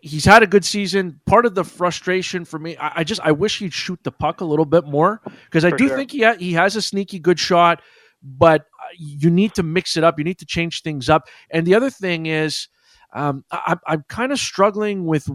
[0.00, 1.20] he's had a good season.
[1.26, 4.40] Part of the frustration for me, I, I just I wish he'd shoot the puck
[4.40, 5.96] a little bit more because I For do sure.
[5.96, 7.82] think he ha- he has a sneaky good shot,
[8.22, 10.18] but uh, you need to mix it up.
[10.18, 11.28] You need to change things up.
[11.50, 12.68] And the other thing is,
[13.14, 15.28] um, I, I'm kind of struggling with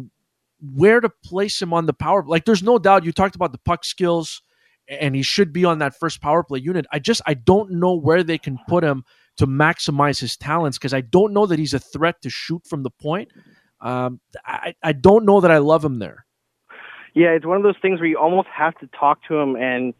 [0.76, 2.24] where to place him on the power.
[2.26, 3.04] Like, there's no doubt.
[3.04, 4.42] You talked about the puck skills,
[4.88, 6.86] and he should be on that first power play unit.
[6.92, 9.04] I just I don't know where they can put him
[9.38, 12.84] to maximize his talents because I don't know that he's a threat to shoot from
[12.84, 13.32] the point.
[13.82, 16.26] Um, I I don't know that I love him there.
[17.14, 19.94] Yeah, it's one of those things where you almost have to talk to him and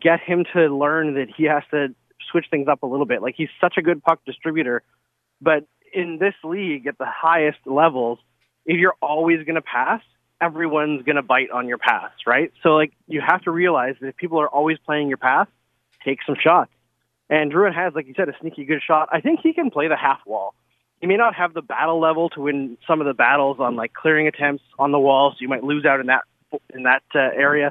[0.00, 1.88] get him to learn that he has to
[2.30, 3.22] switch things up a little bit.
[3.22, 4.82] Like he's such a good puck distributor,
[5.40, 8.18] but in this league at the highest levels,
[8.66, 10.02] if you're always going to pass,
[10.40, 12.52] everyone's going to bite on your pass, right?
[12.62, 15.46] So like you have to realize that if people are always playing your pass,
[16.04, 16.70] take some shots.
[17.28, 19.08] And Drouin has, like you said, a sneaky good shot.
[19.10, 20.54] I think he can play the half wall.
[21.00, 23.92] He may not have the battle level to win some of the battles on like
[23.92, 26.22] clearing attempts on the wall, so you might lose out in that
[26.72, 27.70] in that uh, area.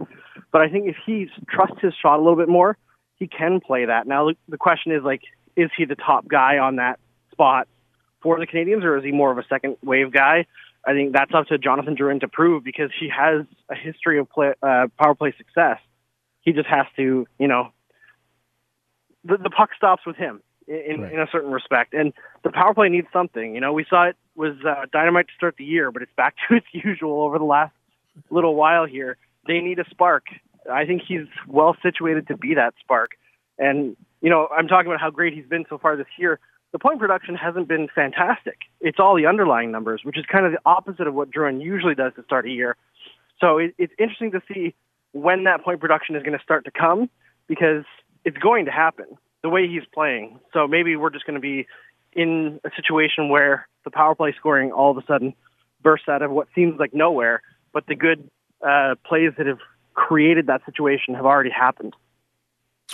[0.51, 2.77] But I think if he trusts his shot a little bit more,
[3.17, 4.05] he can play that.
[4.05, 5.21] Now the question is like,
[5.55, 6.99] is he the top guy on that
[7.31, 7.67] spot
[8.21, 10.45] for the Canadiens, or is he more of a second wave guy?
[10.85, 14.29] I think that's up to Jonathan Drouin to prove because he has a history of
[14.29, 15.79] play, uh, power play success.
[16.41, 17.69] He just has to, you know,
[19.23, 21.13] the, the puck stops with him in, right.
[21.13, 23.55] in a certain respect, and the power play needs something.
[23.55, 26.35] You know, we saw it was uh, dynamite to start the year, but it's back
[26.49, 27.73] to its usual over the last
[28.29, 29.17] little while here.
[29.47, 30.25] They need a spark.
[30.71, 33.11] I think he's well situated to be that spark.
[33.57, 36.39] And, you know, I'm talking about how great he's been so far this year.
[36.75, 38.57] The point production hasn't been fantastic.
[38.81, 41.95] It's all the underlying numbers, which is kind of the opposite of what Drouin usually
[41.95, 42.75] does to start a year.
[43.39, 44.75] So it, it's interesting to see
[45.13, 47.09] when that point production is going to start to come
[47.47, 47.85] because
[48.25, 49.05] it's going to happen
[49.41, 50.38] the way he's playing.
[50.51, 51.65] So maybe we're just going to be
[52.11, 55.33] in a situation where the power play scoring all of a sudden
[55.81, 58.29] bursts out of what seems like nowhere but the good
[58.67, 59.59] uh, plays that have
[59.93, 61.95] created that situation have already happened.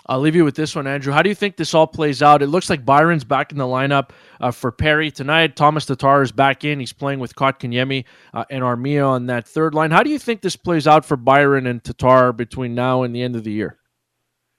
[0.07, 1.13] I'll leave you with this one, Andrew.
[1.13, 2.41] How do you think this all plays out?
[2.41, 5.55] It looks like Byron's back in the lineup uh, for Perry tonight.
[5.55, 6.79] Thomas Tatar is back in.
[6.79, 9.91] He's playing with Kotkaniemi uh, and Armia on that third line.
[9.91, 13.21] How do you think this plays out for Byron and Tatar between now and the
[13.21, 13.77] end of the year?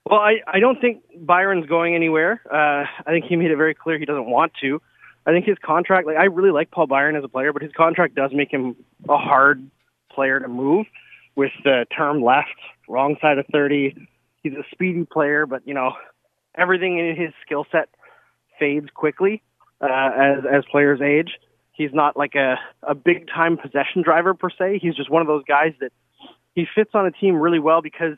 [0.09, 2.41] Well, I, I don't think Byron's going anywhere.
[2.51, 4.81] Uh, I think he made it very clear he doesn't want to.
[5.25, 7.71] I think his contract, like I really like Paul Byron as a player, but his
[7.71, 8.75] contract does make him
[9.07, 9.69] a hard
[10.11, 10.85] player to move
[11.35, 12.49] with the term left,
[12.87, 13.95] wrong side of 30.
[14.43, 15.93] He's a speedy player, but, you know,
[16.55, 17.89] everything in his skill set
[18.59, 19.41] fades quickly
[19.81, 21.31] uh, as, as players age.
[21.71, 24.79] He's not like a, a big time possession driver per se.
[24.81, 25.91] He's just one of those guys that
[26.53, 28.15] he fits on a team really well because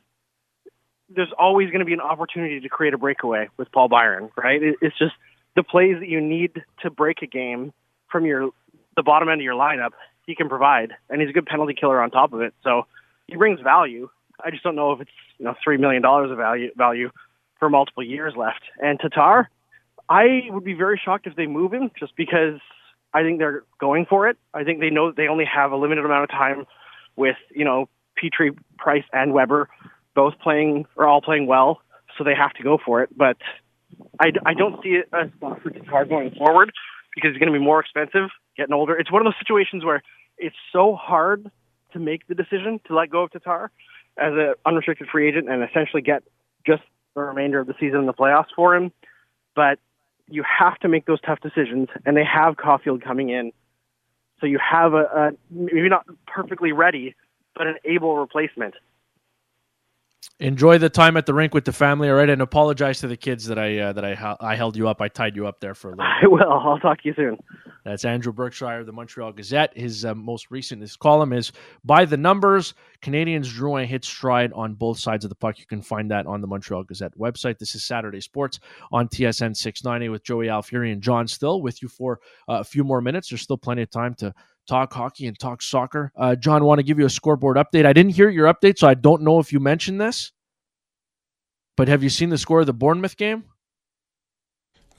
[1.09, 4.59] there's always going to be an opportunity to create a breakaway with Paul Byron, right?
[4.81, 5.13] It's just
[5.55, 7.71] the plays that you need to break a game
[8.09, 8.49] from your
[8.95, 9.91] the bottom end of your lineup
[10.25, 12.53] he can provide, and he's a good penalty killer on top of it.
[12.63, 12.87] So
[13.27, 14.09] he brings value.
[14.45, 17.09] I just don't know if it's you know three million dollars of value value
[17.59, 18.61] for multiple years left.
[18.79, 19.49] And Tatar,
[20.07, 22.59] I would be very shocked if they move him, just because
[23.13, 24.37] I think they're going for it.
[24.53, 26.65] I think they know they only have a limited amount of time
[27.15, 27.89] with you know
[28.21, 29.67] Petry, Price, and Weber
[30.13, 31.81] both playing or all playing well,
[32.17, 33.09] so they have to go for it.
[33.17, 33.37] But
[34.19, 36.71] I, I don't see it a spot for Tatar going forward
[37.15, 38.97] because he's going to be more expensive, getting older.
[38.97, 40.03] It's one of those situations where
[40.37, 41.49] it's so hard
[41.93, 43.71] to make the decision to let go of Tatar
[44.17, 46.23] as an unrestricted free agent and essentially get
[46.65, 46.83] just
[47.15, 48.91] the remainder of the season in the playoffs for him.
[49.55, 49.79] But
[50.27, 53.51] you have to make those tough decisions, and they have Caufield coming in.
[54.41, 57.15] So you have a, a maybe not perfectly ready,
[57.55, 58.75] but an able replacement
[60.39, 62.29] enjoy the time at the rink with the family, all right?
[62.29, 65.01] And apologize to the kids that I uh, that I I held you up.
[65.01, 66.05] I tied you up there for a little.
[66.23, 66.51] I will.
[66.51, 67.37] I'll talk to you soon.
[67.85, 69.77] That's Andrew Berkshire, of the Montreal Gazette.
[69.77, 71.51] His uh, most recent his column is
[71.83, 72.73] by the numbers.
[73.03, 75.59] Canadiens drew a hit stride on both sides of the puck.
[75.59, 77.59] You can find that on the Montreal Gazette website.
[77.59, 78.59] This is Saturday Sports
[78.91, 82.19] on TSN 690 with Joey Alfieri and John Still with you for
[82.49, 83.29] uh, a few more minutes.
[83.29, 84.33] There's still plenty of time to
[84.67, 86.11] talk hockey and talk soccer.
[86.15, 87.85] Uh, John, want to give you a scoreboard update.
[87.85, 90.31] I didn't hear your update, so I don't know if you mentioned this.
[91.77, 93.43] But have you seen the score of the Bournemouth game?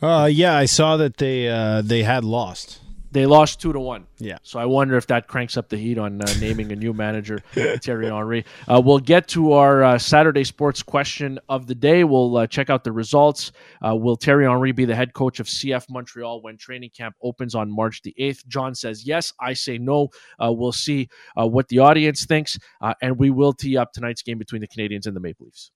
[0.03, 2.81] Uh, yeah, I saw that they uh, they had lost.
[3.13, 4.09] They lost two to one.
[4.19, 4.37] Yeah.
[4.43, 7.39] So I wonder if that cranks up the heat on uh, naming a new manager,
[7.55, 8.45] Thierry Henry.
[8.69, 12.05] Uh, we'll get to our uh, Saturday sports question of the day.
[12.05, 13.53] We'll uh, check out the results.
[13.83, 17.55] Uh, will Thierry Henry be the head coach of CF Montreal when training camp opens
[17.55, 18.47] on March the 8th?
[18.49, 19.33] John says yes.
[19.41, 20.09] I say no.
[20.39, 22.59] Uh, we'll see what the audience thinks.
[23.01, 25.71] and we will tee up tonight's game between the Canadiens and the Maple Leafs.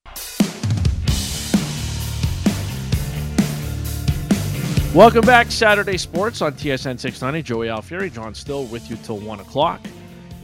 [4.95, 7.43] Welcome back, Saturday Sports on TSN 690.
[7.43, 9.81] Joey Alfieri, John Still with you till 1 o'clock.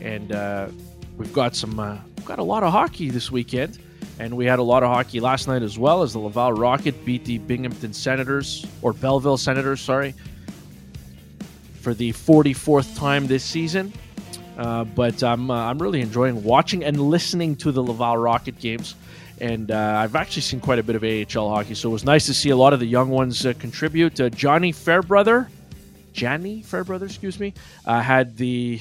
[0.00, 0.68] And uh,
[1.16, 3.80] we've got some, uh, we've got a lot of hockey this weekend.
[4.20, 7.04] And we had a lot of hockey last night as well as the Laval Rocket
[7.04, 10.14] beat the Binghamton Senators, or Belleville Senators, sorry,
[11.80, 13.92] for the 44th time this season.
[14.56, 18.94] Uh, but I'm uh, I'm really enjoying watching and listening to the Laval Rocket games,
[19.40, 21.74] and uh, I've actually seen quite a bit of AHL hockey.
[21.74, 24.20] So it was nice to see a lot of the young ones uh, contribute.
[24.20, 25.48] Uh, Gianni Fairbrother,
[26.12, 27.52] Gianni Fairbrother, excuse me,
[27.84, 28.80] uh, had the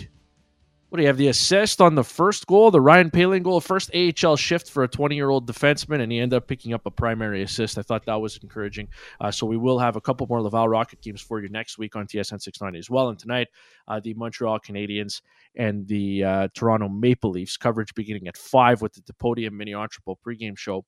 [0.95, 1.17] what do you have?
[1.17, 4.87] The assist on the first goal, the Ryan Poehling goal, first AHL shift for a
[4.87, 7.77] 20 year old defenseman, and he ended up picking up a primary assist.
[7.77, 8.87] I thought that was encouraging.
[9.19, 11.97] Uh, so we will have a couple more Laval Rocket games for you next week
[11.97, 13.09] on TSN 690 as well.
[13.09, 13.49] And tonight,
[13.89, 15.21] uh, the Montreal Canadiens
[15.57, 20.17] and the uh, Toronto Maple Leafs coverage beginning at 5 with the Podium Mini Entrepot
[20.25, 20.85] pregame show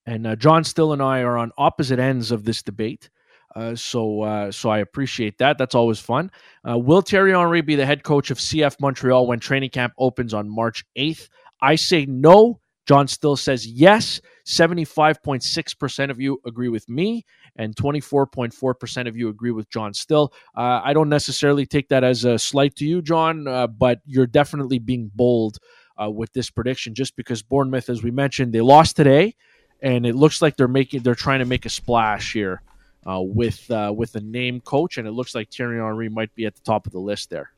[0.06, 3.10] And uh, John Still and I are on opposite ends of this debate.
[3.58, 5.58] Uh, so, uh, so I appreciate that.
[5.58, 6.30] That's always fun.
[6.68, 10.32] Uh, will Thierry Henry be the head coach of CF Montreal when training camp opens
[10.36, 11.28] on March 8th?
[11.60, 12.60] I say no.
[12.86, 14.22] John Still says yes.
[14.46, 17.26] 75.6% of you agree with me,
[17.58, 20.32] and 24.4% of you agree with John Still.
[20.56, 24.28] Uh, I don't necessarily take that as a slight to you, John, uh, but you're
[24.28, 25.58] definitely being bold
[26.00, 29.34] with this prediction just because Bournemouth, as we mentioned, they lost today
[29.82, 32.62] and it looks like they're making they're trying to make a splash here
[33.08, 36.46] uh, with uh, with the name coach, and it looks like Thierry Henry might be
[36.46, 37.52] at the top of the list there.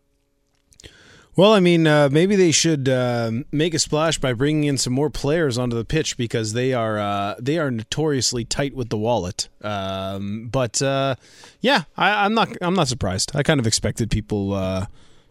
[1.35, 4.91] Well, I mean, uh, maybe they should uh, make a splash by bringing in some
[4.91, 8.97] more players onto the pitch because they are uh, they are notoriously tight with the
[8.97, 9.47] wallet.
[9.61, 11.15] Um, but uh,
[11.61, 13.31] yeah, I, am not I'm not surprised.
[13.35, 14.53] I kind of expected people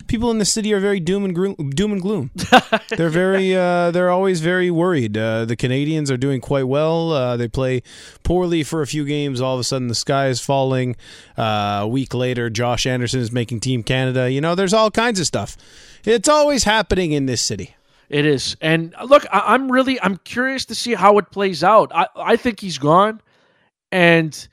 [0.09, 1.55] people in the city are very doom and gloom.
[1.71, 2.31] Doom and gloom.
[2.97, 3.55] they're very.
[3.55, 5.17] Uh, they're always very worried.
[5.17, 7.13] Uh, the Canadiens are doing quite well.
[7.13, 7.83] Uh, they play
[8.25, 9.41] poorly for a few games.
[9.41, 10.97] All of a sudden, the sky is falling.
[11.37, 14.29] Uh, a week later, Josh Anderson is making Team Canada.
[14.31, 15.57] You know, there's all kinds of stuff.
[16.05, 17.77] It's always happening in this city.
[18.09, 21.93] It is, and look, I- I'm really I'm curious to see how it plays out.
[21.95, 23.21] I I think he's gone,
[23.93, 24.49] and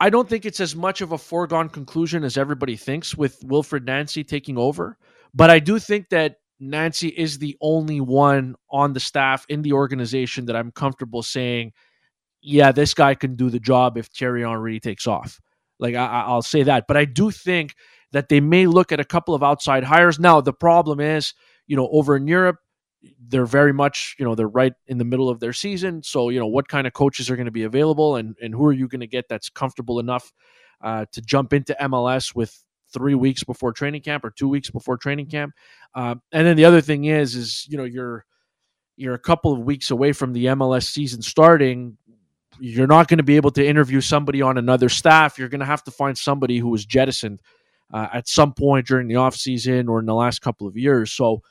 [0.00, 3.84] I don't think it's as much of a foregone conclusion as everybody thinks with Wilfried
[3.84, 4.98] Nancy taking over.
[5.32, 9.72] But I do think that Nancy is the only one on the staff in the
[9.72, 11.72] organization that I'm comfortable saying,
[12.40, 15.40] yeah, this guy can do the job if Thierry Henry takes off.
[15.78, 16.86] Like I, will say that.
[16.86, 17.74] But I do think
[18.12, 20.20] that they may look at a couple of outside hires.
[20.20, 21.34] Now the problem is,
[21.66, 22.58] you know, over in Europe,
[23.28, 26.02] they're very much, you know, they're right in the middle of their season.
[26.02, 28.64] So, you know, what kind of coaches are going to be available and, and who
[28.66, 30.32] are you going to get that's comfortable enough
[30.82, 34.96] uh, to jump into MLS with three weeks before training camp or two weeks before
[34.96, 35.52] training camp?
[35.94, 38.24] Uh, and then the other thing is, is, you know, you're,
[38.96, 41.96] you're a couple of weeks away from the MLS season starting.
[42.60, 45.38] You're not going to be able to interview somebody on another staff.
[45.38, 47.40] You're going to have to find somebody who was jettisoned
[47.92, 51.12] uh, at some point during the offseason or in the last couple of years.
[51.12, 51.42] So,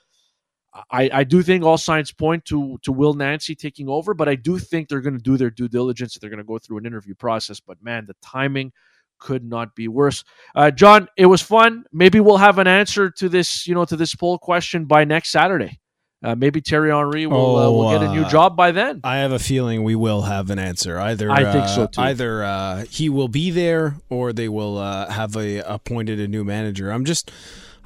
[0.89, 4.35] I, I do think all signs point to to Will Nancy taking over, but I
[4.35, 6.17] do think they're going to do their due diligence.
[6.17, 7.59] They're going to go through an interview process.
[7.59, 8.71] But man, the timing
[9.19, 10.23] could not be worse.
[10.55, 11.85] Uh, John, it was fun.
[11.93, 15.29] Maybe we'll have an answer to this, you know, to this poll question by next
[15.29, 15.79] Saturday.
[16.23, 19.01] Uh, maybe Thierry Henry will, oh, uh, will get a new uh, job by then.
[19.03, 20.97] I have a feeling we will have an answer.
[20.97, 22.01] Either I think so uh, too.
[22.01, 26.91] Either uh, he will be there, or they will have a appointed a new manager.
[26.91, 27.31] I'm just,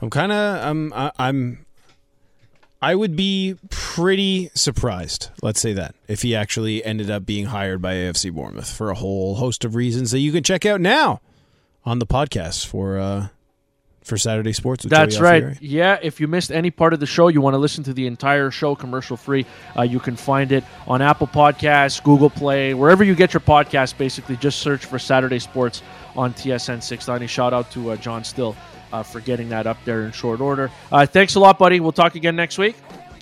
[0.01, 1.66] I'm kind of, I'm, I'm
[2.81, 7.81] I would be pretty surprised, let's say that, if he actually ended up being hired
[7.81, 11.19] by AFC Bournemouth for a whole host of reasons that you can check out now
[11.85, 13.27] on the podcast for uh,
[14.03, 14.85] for Saturday Sports.
[14.85, 15.59] That's right.
[15.61, 18.07] Yeah, if you missed any part of the show, you want to listen to the
[18.07, 19.45] entire show commercial free.
[19.75, 23.97] Uh, you can find it on Apple Podcasts, Google Play, wherever you get your podcast.
[23.97, 25.81] Basically, just search for Saturday Sports
[26.15, 27.27] on TSN 690.
[27.27, 28.55] Shout out to uh, John Still
[28.91, 30.71] uh, for getting that up there in short order.
[30.91, 31.79] Uh, thanks a lot, buddy.
[31.79, 32.75] We'll talk again next week.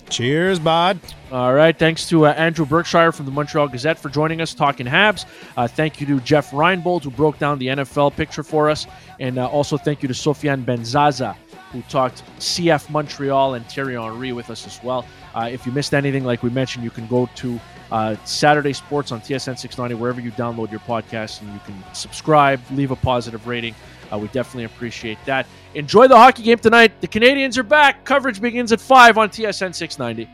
[0.08, 1.00] Cheers, bud.
[1.32, 1.76] All right.
[1.76, 5.26] Thanks to uh, Andrew Berkshire from the Montreal Gazette for joining us talking Habs.
[5.56, 8.86] Uh, thank you to Jeff Reinebold, who broke down the NFL picture for us.
[9.18, 11.34] And uh, also thank you to Sofiane Benzaza,
[11.72, 15.04] who talked CF Montreal and Thierry Henry with us as well.
[15.34, 17.60] Uh, if you missed anything, like we mentioned, you can go to
[17.90, 22.60] uh, Saturday Sports on TSN 690, wherever you download your podcast, and you can subscribe,
[22.70, 23.74] leave a positive rating.
[24.12, 25.46] Uh, we definitely appreciate that.
[25.74, 27.00] Enjoy the hockey game tonight.
[27.00, 28.04] The Canadiens are back.
[28.04, 30.30] Coverage begins at 5 on TSN 690.